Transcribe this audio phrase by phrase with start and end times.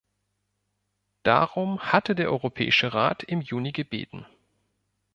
[1.21, 4.25] Darum hatte der Europäische Rat im Juni gebeten.